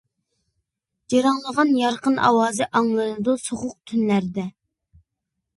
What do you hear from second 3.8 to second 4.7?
تۈنلەردە.